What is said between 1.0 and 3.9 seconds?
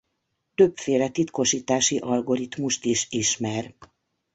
titkosítási algoritmust is ismer.